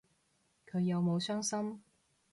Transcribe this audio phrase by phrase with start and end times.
[0.65, 1.83] 佢有冇傷心